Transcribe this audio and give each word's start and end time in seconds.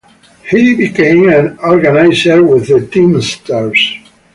He 0.49 0.73
became 0.73 1.29
an 1.29 1.59
organizer 1.61 2.41
with 2.43 2.69
the 2.69 2.87
Teamsters. 2.91 3.97